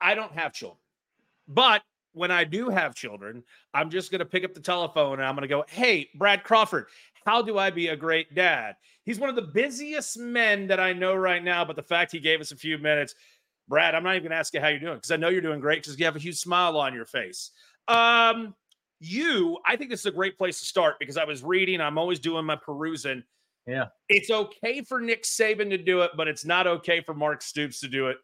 [0.00, 0.78] I don't have children,
[1.46, 1.82] but
[2.12, 5.34] when I do have children, I'm just going to pick up the telephone and I'm
[5.34, 6.86] going to go, Hey, Brad Crawford,
[7.24, 8.76] how do I be a great dad?
[9.04, 12.20] He's one of the busiest men that I know right now, but the fact he
[12.20, 13.14] gave us a few minutes,
[13.68, 15.40] Brad, I'm not even going to ask you how you're doing because I know you're
[15.40, 17.50] doing great because you have a huge smile on your face.
[17.86, 18.54] Um,
[19.00, 21.98] you, I think this is a great place to start because I was reading, I'm
[21.98, 23.22] always doing my perusing.
[23.66, 23.86] Yeah.
[24.08, 27.80] It's okay for Nick Saban to do it, but it's not okay for Mark Stoops
[27.80, 28.16] to do it.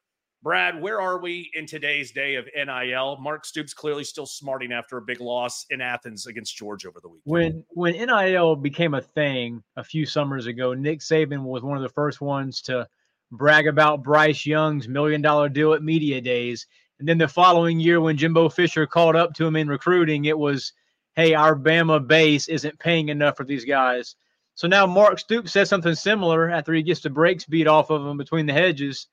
[0.44, 3.16] Brad, where are we in today's day of NIL?
[3.18, 7.08] Mark Stoops clearly still smarting after a big loss in Athens against Georgia over the
[7.08, 7.24] weekend.
[7.24, 11.82] When when NIL became a thing a few summers ago, Nick Saban was one of
[11.82, 12.86] the first ones to
[13.32, 16.66] brag about Bryce Young's million dollar deal at media days.
[16.98, 20.38] And then the following year, when Jimbo Fisher called up to him in recruiting, it
[20.38, 20.74] was,
[21.14, 24.14] "Hey, our Bama base isn't paying enough for these guys."
[24.56, 28.06] So now Mark Stoops says something similar after he gets the brakes beat off of
[28.06, 29.06] him between the hedges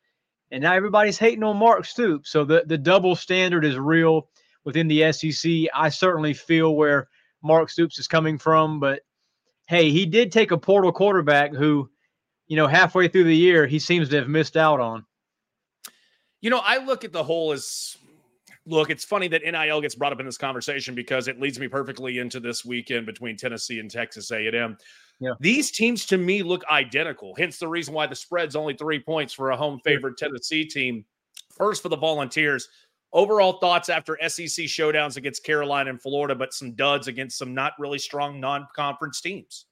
[0.52, 2.30] and now everybody's hating on Mark Stoops.
[2.30, 4.28] So the, the double standard is real
[4.66, 5.52] within the SEC.
[5.74, 7.08] I certainly feel where
[7.44, 9.02] Mark Stoops is coming from, but
[9.68, 11.90] hey, he did take a portal quarterback who,
[12.48, 15.06] you know, halfway through the year, he seems to have missed out on.
[16.42, 17.98] You know, I look at the whole as
[18.66, 21.68] look, it's funny that NIL gets brought up in this conversation because it leads me
[21.68, 24.78] perfectly into this weekend between Tennessee and Texas A&M.
[25.22, 25.34] Yeah.
[25.40, 27.36] These teams to me look identical.
[27.38, 31.06] Hence the reason why the spread's only three points for a home favorite Tennessee team.
[31.56, 32.68] First for the Volunteers.
[33.14, 37.74] Overall thoughts after SEC showdowns against Carolina and Florida, but some duds against some not
[37.78, 39.66] really strong non-conference teams.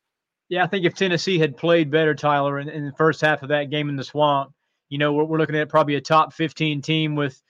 [0.50, 3.50] Yeah, I think if Tennessee had played better, Tyler, in, in the first half of
[3.50, 4.52] that game in the swamp,
[4.90, 7.42] you know, we're, we're looking at probably a top 15 team with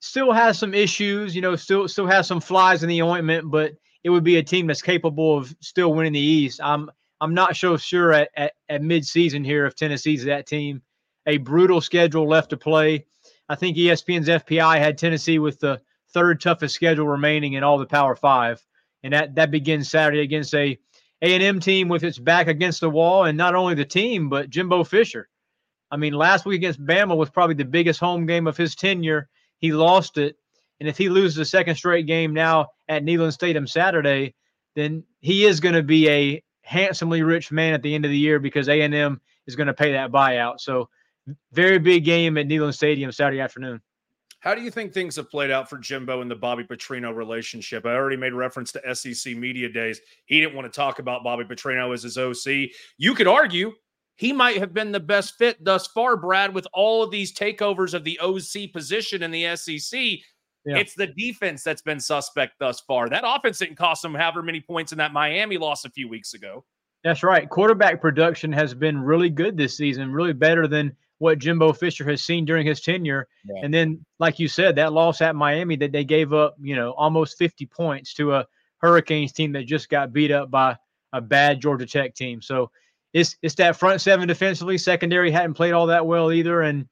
[0.00, 3.72] still has some issues, you know, still still has some flies in the ointment, but
[4.04, 6.60] it would be a team that's capable of still winning the East.
[6.62, 10.82] I'm I'm not so sure at, at, at midseason here if Tennessee's that team.
[11.26, 13.06] A brutal schedule left to play.
[13.48, 15.80] I think ESPN's FPI had Tennessee with the
[16.12, 18.64] third toughest schedule remaining in all the Power Five,
[19.02, 20.78] and that that begins Saturday against a
[21.22, 24.84] A&M team with its back against the wall, and not only the team but Jimbo
[24.84, 25.28] Fisher.
[25.90, 29.28] I mean, last week against Bama was probably the biggest home game of his tenure.
[29.58, 30.36] He lost it,
[30.80, 34.34] and if he loses a second straight game now at Neyland Stadium Saturday,
[34.74, 38.18] then he is going to be a handsomely rich man at the end of the
[38.18, 40.58] year because A&M is going to pay that buyout.
[40.58, 40.88] So
[41.52, 43.80] very big game at Neyland Stadium Saturday afternoon.
[44.40, 47.86] How do you think things have played out for Jimbo and the Bobby Petrino relationship?
[47.86, 50.00] I already made reference to SEC media days.
[50.26, 52.70] He didn't want to talk about Bobby Petrino as his OC.
[52.98, 53.72] You could argue
[54.16, 57.94] he might have been the best fit thus far, Brad, with all of these takeovers
[57.94, 60.18] of the OC position in the SEC.
[60.66, 60.78] Yeah.
[60.78, 63.08] It's the defense that's been suspect thus far.
[63.08, 66.34] That offense didn't cost them however many points in that Miami loss a few weeks
[66.34, 66.64] ago.
[67.04, 67.48] That's right.
[67.48, 72.22] Quarterback production has been really good this season, really better than what Jimbo Fisher has
[72.24, 73.28] seen during his tenure.
[73.44, 73.60] Yeah.
[73.62, 76.90] And then, like you said, that loss at Miami that they gave up, you know,
[76.92, 78.46] almost 50 points to a
[78.78, 80.76] Hurricanes team that just got beat up by
[81.12, 82.42] a bad Georgia Tech team.
[82.42, 82.70] So
[83.12, 84.76] it's it's that front seven defensively.
[84.76, 86.86] Secondary hadn't played all that well either, and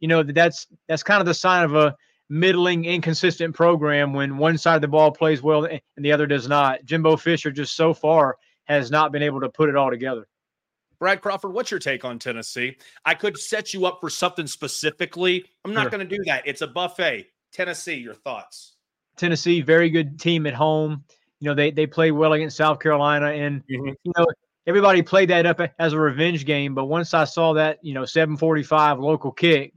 [0.00, 1.94] you know that's that's kind of the sign of a
[2.28, 6.48] middling, inconsistent program when one side of the ball plays well and the other does
[6.48, 6.84] not.
[6.84, 10.26] Jimbo Fisher just so far has not been able to put it all together.
[10.98, 12.76] Brad Crawford, what's your take on Tennessee?
[13.04, 15.44] I could set you up for something specifically.
[15.64, 15.90] I'm not sure.
[15.90, 16.42] going to do that.
[16.44, 17.26] It's a buffet.
[17.52, 18.74] Tennessee, your thoughts?
[19.16, 21.04] Tennessee, very good team at home.
[21.40, 23.90] You know, they they play well against South Carolina, and mm-hmm.
[24.02, 24.26] you know
[24.66, 26.74] everybody played that up as a revenge game.
[26.74, 29.72] But once I saw that, you know, 7:45 local kick,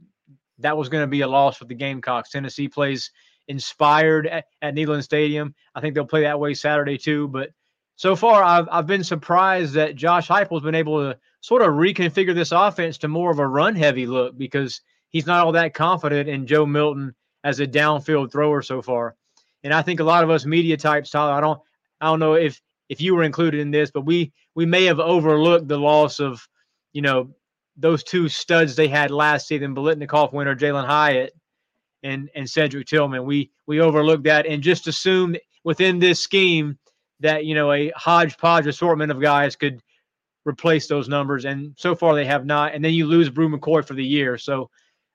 [0.58, 2.30] that was going to be a loss for the Gamecocks.
[2.30, 3.10] Tennessee plays
[3.48, 5.54] inspired at, at Neyland Stadium.
[5.74, 7.28] I think they'll play that way Saturday too.
[7.28, 7.50] But
[7.96, 12.34] so far, I've I've been surprised that Josh Heupel's been able to sort of reconfigure
[12.34, 14.80] this offense to more of a run heavy look because
[15.10, 17.14] he's not all that confident in Joe Milton
[17.44, 19.16] as a downfield thrower so far.
[19.64, 21.60] And I think a lot of us media types, Tyler, I don't
[22.00, 25.00] I don't know if if you were included in this, but we we may have
[25.00, 26.46] overlooked the loss of,
[26.92, 27.30] you know,
[27.76, 31.32] those two studs they had last season, Biletnikoff winner Jalin Hyatt
[32.02, 33.24] and and Cedric Tillman.
[33.24, 36.78] We we overlooked that and just assumed within this scheme
[37.20, 39.80] that you know a hodgepodge assortment of guys could
[40.44, 42.74] replace those numbers, and so far they have not.
[42.74, 44.36] And then you lose Bru McCoy for the year.
[44.36, 44.70] So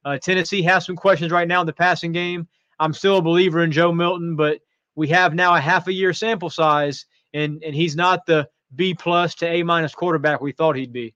[0.05, 2.47] uh, Tennessee has some questions right now in the passing game.
[2.79, 4.59] I'm still a believer in Joe Milton, but
[4.95, 8.93] we have now a half a year sample size, and and he's not the B
[8.93, 11.13] plus to A minus quarterback we thought he'd be.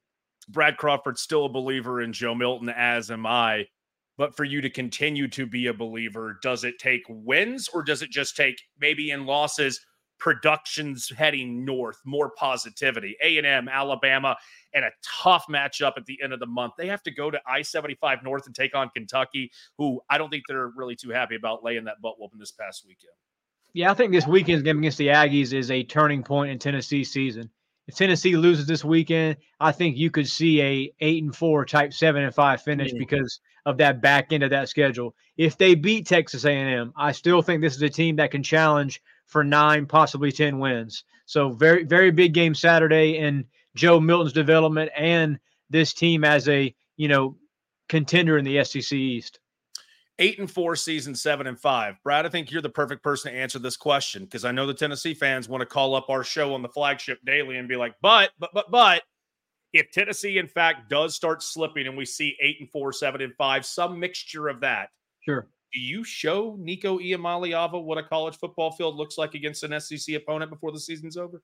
[0.51, 3.67] Brad Crawford's still a believer in Joe Milton, as am I.
[4.17, 8.01] But for you to continue to be a believer, does it take wins or does
[8.01, 9.79] it just take maybe in losses
[10.21, 13.17] productions heading north, more positivity.
[13.23, 14.37] A&M, Alabama,
[14.73, 16.73] and a tough matchup at the end of the month.
[16.77, 20.43] They have to go to I-75 North and take on Kentucky, who I don't think
[20.47, 23.13] they're really too happy about laying that butt whooping this past weekend.
[23.73, 27.03] Yeah, I think this weekend's game against the Aggies is a turning point in Tennessee
[27.03, 27.49] season.
[27.91, 31.91] If Tennessee loses this weekend, I think you could see a eight and four type
[31.91, 35.13] seven and five finish because of that back end of that schedule.
[35.35, 39.01] If they beat Texas A&M, I still think this is a team that can challenge
[39.25, 41.03] for nine, possibly ten wins.
[41.25, 43.43] So very, very big game Saturday in
[43.75, 45.37] Joe Milton's development and
[45.69, 47.35] this team as a you know
[47.89, 49.41] contender in the SEC East
[50.21, 51.95] eight and four season, seven and five.
[52.03, 54.73] Brad, I think you're the perfect person to answer this question because I know the
[54.73, 57.95] Tennessee fans want to call up our show on the flagship daily and be like,
[58.01, 59.01] but, but, but, but,
[59.73, 63.33] if Tennessee in fact does start slipping and we see eight and four, seven and
[63.35, 64.89] five, some mixture of that.
[65.21, 65.47] Sure.
[65.73, 70.15] Do you show Nico Iamaleava what a college football field looks like against an SEC
[70.15, 71.41] opponent before the season's over?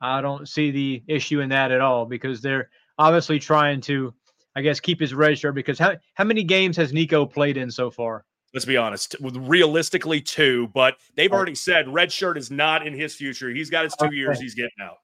[0.00, 2.68] I don't see the issue in that at all because they're
[2.98, 4.12] obviously trying to
[4.56, 7.70] I guess, keep his red shirt because how, how many games has Nico played in
[7.70, 8.24] so far?
[8.52, 9.16] Let's be honest.
[9.20, 11.36] Realistically, two, but they've oh.
[11.36, 13.50] already said red shirt is not in his future.
[13.50, 14.16] He's got his two okay.
[14.16, 14.40] years.
[14.40, 14.96] He's getting out.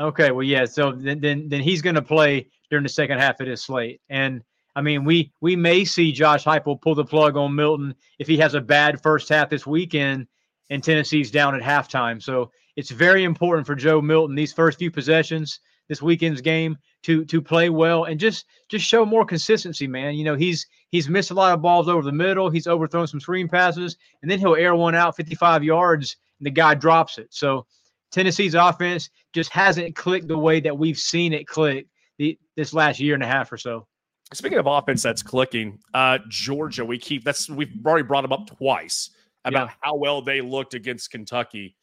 [0.00, 0.64] Okay, well, yeah.
[0.64, 4.00] So then, then, then he's going to play during the second half of this slate,
[4.10, 4.42] and
[4.76, 8.36] I mean, we we may see Josh Heupel pull the plug on Milton if he
[8.36, 10.26] has a bad first half this weekend,
[10.68, 12.22] and Tennessee's down at halftime.
[12.22, 17.24] So it's very important for Joe Milton these first few possessions this weekend's game to
[17.26, 20.14] to play well and just just show more consistency, man.
[20.14, 22.50] You know, he's he's missed a lot of balls over the middle.
[22.50, 26.50] He's overthrown some screen passes, and then he'll air one out 55 yards, and the
[26.50, 27.28] guy drops it.
[27.30, 27.66] So
[28.10, 31.86] Tennessee's offense just hasn't clicked the way that we've seen it click
[32.18, 33.86] the, this last year and a half or so.
[34.32, 38.46] Speaking of offense that's clicking, uh, Georgia, we keep that's we've already brought them up
[38.46, 39.10] twice
[39.44, 39.74] about yeah.
[39.80, 41.76] how well they looked against Kentucky.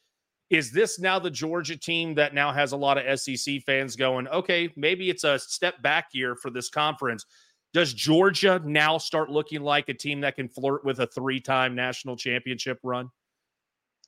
[0.50, 4.28] Is this now the Georgia team that now has a lot of SEC fans going,
[4.28, 7.24] okay, maybe it's a step back year for this conference?
[7.72, 11.74] Does Georgia now start looking like a team that can flirt with a three time
[11.74, 13.08] national championship run?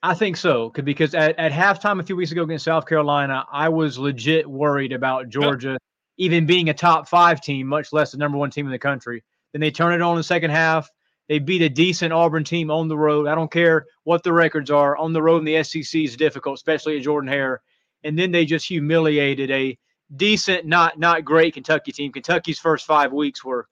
[0.03, 0.71] I think so.
[0.71, 4.93] Because at, at halftime a few weeks ago against South Carolina, I was legit worried
[4.93, 5.79] about Georgia
[6.19, 9.23] even being a top five team, much less the number one team in the country.
[9.53, 10.89] Then they turn it on in the second half.
[11.29, 13.27] They beat a decent Auburn team on the road.
[13.27, 14.97] I don't care what the records are.
[14.97, 17.63] On the road in the SEC is difficult, especially at Jordan Hare.
[18.05, 19.77] And then they just humiliated a
[20.15, 22.13] decent, not not great Kentucky team.
[22.13, 23.69] Kentucky's first five weeks were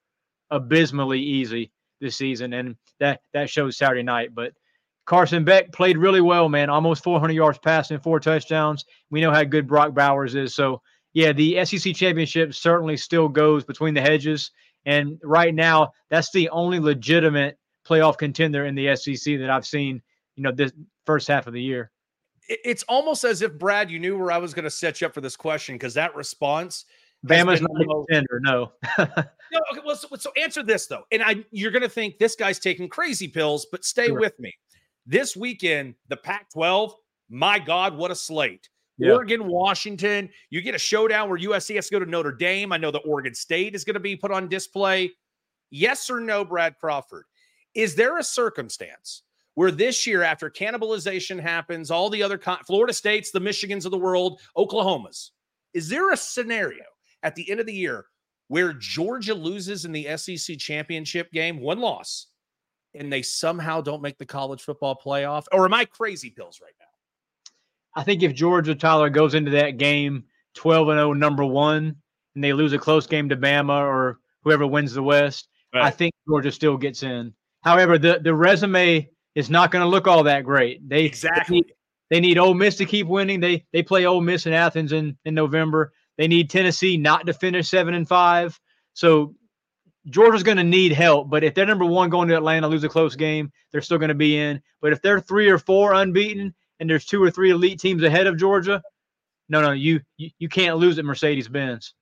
[0.50, 1.70] abysmally easy
[2.00, 4.34] this season, and that that shows Saturday night.
[4.34, 4.52] But
[5.06, 6.70] Carson Beck played really well, man.
[6.70, 8.84] Almost 400 yards passing, four touchdowns.
[9.10, 10.54] We know how good Brock Bowers is.
[10.54, 14.50] So yeah, the SEC championship certainly still goes between the hedges.
[14.86, 20.02] And right now, that's the only legitimate playoff contender in the SEC that I've seen,
[20.36, 20.72] you know, this
[21.06, 21.90] first half of the year.
[22.48, 25.14] It's almost as if Brad, you knew where I was going to set you up
[25.14, 26.84] for this question because that response.
[27.26, 28.72] Bama's not a contender, no.
[28.98, 29.80] no, okay.
[29.84, 32.86] Well, so, so, answer this though, and I you're going to think this guy's taking
[32.86, 34.20] crazy pills, but stay sure.
[34.20, 34.52] with me.
[35.06, 36.92] This weekend, the Pac-12.
[37.30, 38.68] My God, what a slate!
[38.98, 39.12] Yeah.
[39.12, 40.28] Oregon, Washington.
[40.50, 42.72] You get a showdown where USC has to go to Notre Dame.
[42.72, 45.10] I know that Oregon State is going to be put on display.
[45.70, 47.24] Yes or no, Brad Crawford?
[47.74, 49.22] Is there a circumstance
[49.54, 53.90] where this year, after cannibalization happens, all the other con- Florida states, the Michigans of
[53.90, 55.30] the world, Oklahomas,
[55.72, 56.84] is there a scenario
[57.22, 58.06] at the end of the year
[58.48, 62.28] where Georgia loses in the SEC championship game, one loss,
[62.94, 65.44] and they somehow don't make the college football playoff?
[65.50, 66.83] Or am I crazy pills right now?
[67.94, 70.24] I think if Georgia Tyler goes into that game
[70.54, 71.96] 12 and 0 number 1
[72.34, 75.84] and they lose a close game to Bama or whoever wins the West, right.
[75.84, 77.32] I think Georgia still gets in.
[77.62, 80.86] However, the the resume is not going to look all that great.
[80.88, 81.74] They exactly they need,
[82.10, 83.40] they need Ole Miss to keep winning.
[83.40, 85.92] They they play Ole Miss in Athens in in November.
[86.16, 88.60] They need Tennessee not to finish 7 and 5.
[88.92, 89.34] So
[90.10, 92.88] Georgia's going to need help, but if they're number 1 going to Atlanta lose a
[92.88, 94.62] close game, they're still going to be in.
[94.80, 98.26] But if they're 3 or 4 unbeaten and there's two or three elite teams ahead
[98.26, 98.82] of Georgia,
[99.48, 101.94] no, no, you you, you can't lose at Mercedes Benz.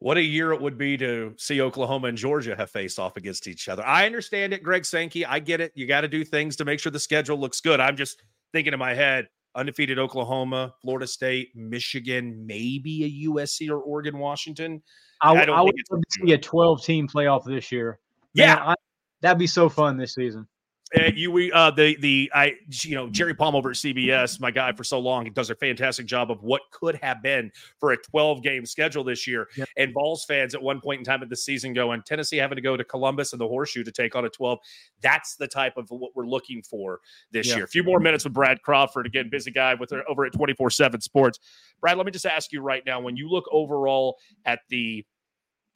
[0.00, 3.46] What a year it would be to see Oklahoma and Georgia have faced off against
[3.46, 3.86] each other.
[3.86, 5.24] I understand it, Greg Sankey.
[5.24, 5.70] I get it.
[5.76, 7.78] You got to do things to make sure the schedule looks good.
[7.78, 8.20] I'm just
[8.52, 14.82] thinking in my head, undefeated Oklahoma, Florida State, Michigan, maybe a USC or Oregon, Washington.
[15.22, 15.74] I, I, I would
[16.10, 18.00] see a 12 team playoff this year.
[18.34, 18.74] Yeah, Man, I,
[19.20, 20.48] that'd be so fun this season.
[20.96, 24.50] Uh, you we uh the the I you know Jerry Palm over at CBS, my
[24.50, 27.92] guy for so long, he does a fantastic job of what could have been for
[27.92, 29.48] a 12 game schedule this year.
[29.56, 29.68] Yep.
[29.76, 32.62] And balls fans at one point in time of the season going Tennessee having to
[32.62, 34.58] go to Columbus and the Horseshoe to take on a 12.
[35.02, 37.00] That's the type of what we're looking for
[37.32, 37.56] this yep.
[37.56, 37.64] year.
[37.64, 40.70] A few more minutes with Brad Crawford, again busy guy with her over at 24
[40.70, 41.38] seven Sports.
[41.80, 45.04] Brad, let me just ask you right now, when you look overall at the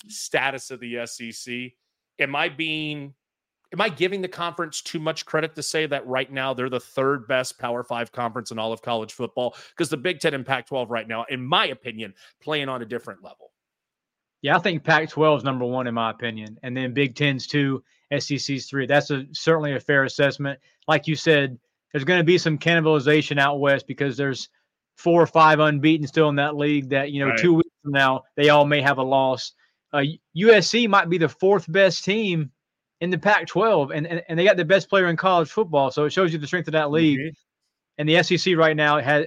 [0.09, 1.73] status of the SEC,
[2.19, 3.15] am I being
[3.73, 6.81] am I giving the conference too much credit to say that right now they're the
[6.81, 9.57] third best Power Five conference in all of college football?
[9.71, 12.87] Because the Big Ten and Pac 12 right now, in my opinion, playing on a
[12.87, 13.53] different level.
[14.43, 16.59] Yeah, I think Pac 12 is number one in my opinion.
[16.63, 17.83] And then Big Ten's two,
[18.17, 18.87] SEC's three.
[18.87, 20.59] That's a certainly a fair assessment.
[20.89, 21.59] Like you said,
[21.93, 24.49] there's going to be some cannibalization out west because there's
[24.97, 27.39] four or five unbeaten still in that league that, you know, right.
[27.39, 29.53] two weeks from now, they all may have a loss.
[29.93, 30.03] Uh,
[30.37, 32.51] USC might be the fourth best team
[33.03, 35.91] in the Pac-12, and, and and they got the best player in college football.
[35.91, 37.19] So it shows you the strength of that league.
[37.19, 37.99] Mm-hmm.
[37.99, 39.27] And the SEC right now has,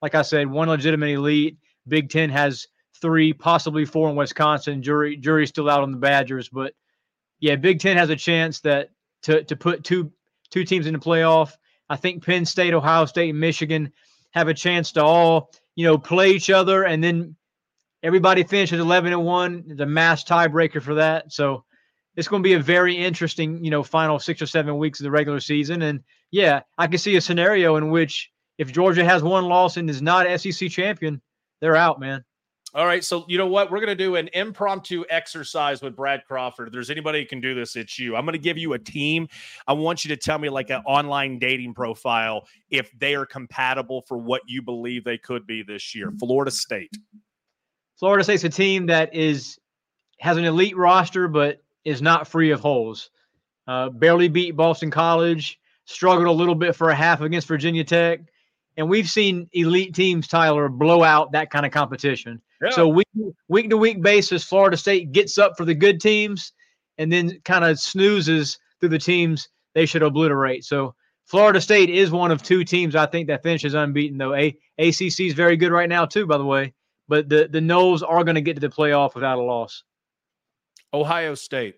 [0.00, 1.58] like I said, one legitimate elite.
[1.88, 2.68] Big Ten has
[3.02, 4.80] three, possibly four in Wisconsin.
[4.80, 6.72] Jury jury's still out on the Badgers, but
[7.40, 8.90] yeah, Big Ten has a chance that
[9.22, 10.12] to to put two
[10.50, 11.54] two teams in the playoff.
[11.88, 13.92] I think Penn State, Ohio State, and Michigan
[14.30, 17.34] have a chance to all you know play each other, and then
[18.04, 19.64] everybody finishes eleven and one.
[19.66, 21.32] The mass tiebreaker for that.
[21.32, 21.64] So
[22.16, 25.04] it's going to be a very interesting, you know, final six or seven weeks of
[25.04, 25.82] the regular season.
[25.82, 29.88] And yeah, I can see a scenario in which if Georgia has one loss and
[29.88, 31.20] is not SEC champion,
[31.60, 32.24] they're out, man.
[32.72, 33.02] All right.
[33.02, 33.70] So, you know what?
[33.70, 36.68] We're going to do an impromptu exercise with Brad Crawford.
[36.68, 38.14] If there's anybody who can do this, it's you.
[38.14, 39.28] I'm going to give you a team.
[39.66, 44.02] I want you to tell me, like, an online dating profile, if they are compatible
[44.02, 46.12] for what you believe they could be this year.
[46.20, 46.96] Florida State.
[47.98, 49.58] Florida State's a team that is
[50.20, 53.10] has an elite roster, but is not free of holes.
[53.66, 58.20] Uh, barely beat Boston College, struggled a little bit for a half against Virginia Tech.
[58.76, 62.40] And we've seen elite teams, Tyler, blow out that kind of competition.
[62.62, 62.70] Yeah.
[62.70, 63.08] So week,
[63.48, 66.52] week to week basis, Florida State gets up for the good teams
[66.98, 70.64] and then kind of snoozes through the teams they should obliterate.
[70.64, 70.94] So
[71.26, 74.34] Florida State is one of two teams I think that finishes unbeaten, though.
[74.34, 76.74] A- ACC is very good right now, too, by the way.
[77.08, 79.84] But the, the Noles are going to get to the playoff without a loss.
[80.92, 81.76] Ohio State.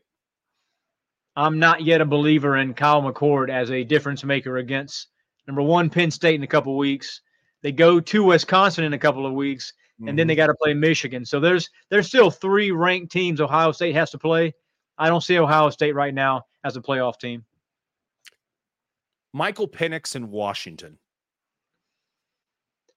[1.37, 5.09] I'm not yet a believer in Kyle McCord as a difference maker against
[5.47, 7.21] number one Penn State in a couple weeks.
[7.62, 10.09] They go to Wisconsin in a couple of weeks, mm-hmm.
[10.09, 10.38] and then they mm-hmm.
[10.38, 11.25] got to play Michigan.
[11.25, 14.54] So there's there's still three ranked teams Ohio State has to play.
[14.99, 17.45] I don't see Ohio State right now as a playoff team.
[19.33, 20.99] Michael Penix in Washington.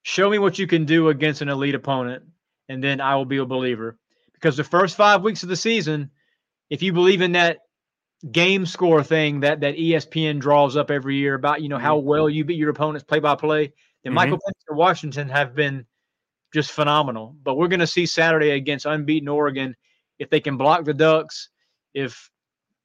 [0.03, 2.23] Show me what you can do against an elite opponent,
[2.67, 3.97] and then I will be a believer
[4.35, 6.11] because the first five weeks of the season,
[6.69, 7.59] if you believe in that
[8.31, 12.07] game score thing that that ESPN draws up every year about you know how mm-hmm.
[12.07, 13.73] well you beat your opponents play by play,
[14.03, 14.15] then mm-hmm.
[14.15, 15.85] Michael Penix and Washington have been
[16.53, 17.35] just phenomenal.
[17.43, 19.75] But we're going to see Saturday against unbeaten Oregon
[20.19, 21.49] if they can block the Ducks,
[21.93, 22.29] if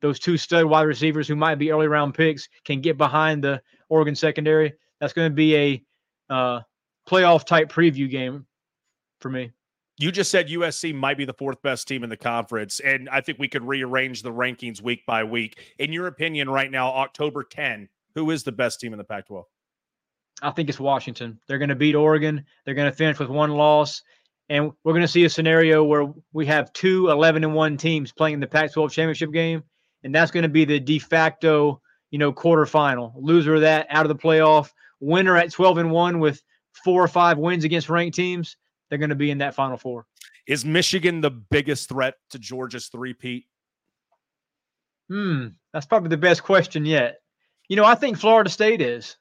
[0.01, 3.61] those two stud wide receivers who might be early round picks can get behind the
[3.89, 4.73] Oregon secondary.
[4.99, 5.85] That's going to be a
[6.31, 6.61] uh,
[7.09, 8.47] playoff type preview game
[9.21, 9.53] for me
[10.01, 13.21] you just said USC might be the fourth best team in the conference, and I
[13.21, 15.59] think we could rearrange the rankings week by week.
[15.79, 19.27] In your opinion, right now, October 10, who is the best team in the Pac
[19.27, 19.45] 12?
[20.43, 21.39] I think it's Washington.
[21.47, 22.47] They're going to beat Oregon.
[22.65, 24.03] They're going to finish with one loss.
[24.49, 28.11] And we're going to see a scenario where we have two 11 and 1 teams
[28.11, 29.63] playing in the Pac 12 championship game.
[30.03, 33.13] And that's going to be the de facto, you know, quarterfinal.
[33.17, 34.71] Loser of that out of the playoff.
[34.99, 36.43] Winner at 12 and 1 with
[36.85, 38.57] four or five wins against ranked teams
[38.91, 40.07] they're going to be in that Final Four.
[40.47, 43.47] Is Michigan the biggest threat to Georgia's three-peat?
[45.09, 47.21] Hmm, that's probably the best question yet.
[47.69, 49.17] You know, I think Florida State is.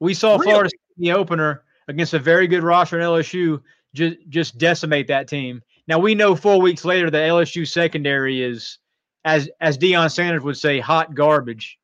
[0.00, 0.46] We saw really?
[0.46, 3.62] Florida State in the opener against a very good roster in LSU
[3.96, 5.62] just just decimate that team.
[5.88, 8.78] Now we know four weeks later the LSU secondary is,
[9.24, 11.78] as as Deion Sanders would say, hot garbage.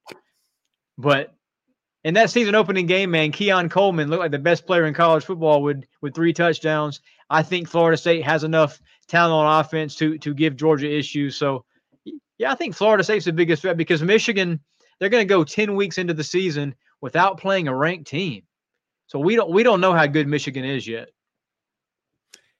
[0.98, 1.34] But
[2.04, 5.25] in that season opening game, man, Keon Coleman looked like the best player in college
[5.25, 7.00] football with with three touchdowns.
[7.30, 11.37] I think Florida State has enough talent on offense to to give Georgia issues.
[11.37, 11.64] So,
[12.38, 14.61] yeah, I think Florida State's the biggest threat because Michigan
[14.99, 18.42] they're going to go ten weeks into the season without playing a ranked team.
[19.06, 21.09] So we don't we don't know how good Michigan is yet.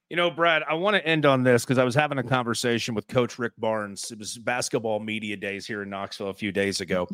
[0.09, 2.95] You know, Brad, I want to end on this because I was having a conversation
[2.95, 4.11] with Coach Rick Barnes.
[4.11, 7.09] It was basketball media days here in Knoxville a few days ago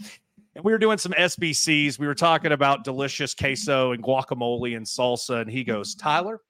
[0.59, 2.01] and we were doing some SBCs.
[2.01, 5.43] We were talking about delicious queso and guacamole and salsa.
[5.43, 6.41] And he goes, Tyler,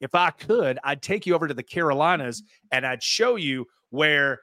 [0.00, 4.40] if I could, I'd take you over to the Carolinas and I'd show you where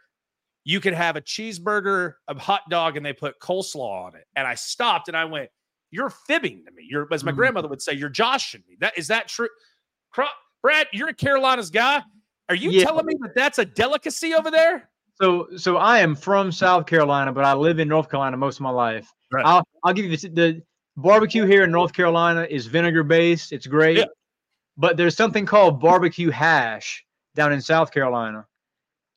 [0.66, 4.26] you could have a cheeseburger, a hot dog, and they put coleslaw on it.
[4.36, 5.50] And I stopped and I went,
[5.90, 6.86] You're fibbing to me.
[6.88, 7.40] You're, as my mm-hmm.
[7.40, 8.78] grandmother would say, you're joshing me.
[8.82, 9.50] That is that true?
[10.62, 12.04] Brad, you're a Carolinas guy.
[12.50, 12.84] Are you yeah.
[12.84, 14.91] telling me that that's a delicacy over there?
[15.16, 18.62] So, so I am from South Carolina, but I live in North Carolina most of
[18.62, 19.12] my life.
[19.32, 19.46] Right.
[19.46, 20.62] I'll, I'll give you this, the
[20.98, 23.52] barbecue here in North Carolina is vinegar based.
[23.52, 24.06] It's great, yeah.
[24.78, 28.46] but there's something called barbecue hash down in South Carolina.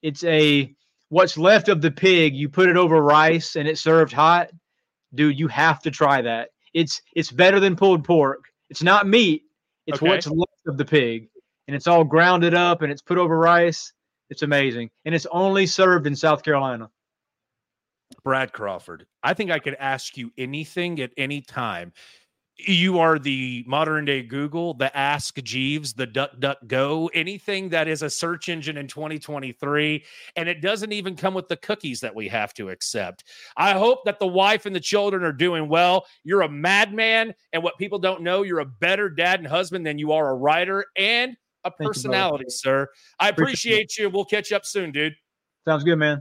[0.02, 0.74] It's a
[1.08, 2.34] what's left of the pig.
[2.34, 4.50] You put it over rice and it's served hot.
[5.14, 6.50] Dude, you have to try that.
[6.74, 8.44] It's it's better than pulled pork.
[8.68, 9.44] It's not meat.
[9.86, 10.08] It's okay.
[10.08, 11.28] what's left of the pig,
[11.66, 13.93] and it's all grounded up and it's put over rice.
[14.30, 16.90] It's amazing, and it's only served in South Carolina.
[18.22, 21.92] Brad Crawford, I think I could ask you anything at any time.
[22.56, 27.88] You are the modern day Google, the Ask Jeeves, the Duck Duck Go, anything that
[27.88, 30.04] is a search engine in 2023.
[30.36, 33.24] And it doesn't even come with the cookies that we have to accept.
[33.56, 36.06] I hope that the wife and the children are doing well.
[36.22, 37.34] You're a madman.
[37.52, 40.34] And what people don't know, you're a better dad and husband than you are a
[40.34, 42.88] writer and a personality, you, sir.
[43.18, 44.10] I appreciate, appreciate you.
[44.10, 45.14] We'll catch up soon, dude.
[45.66, 46.20] Sounds good, man.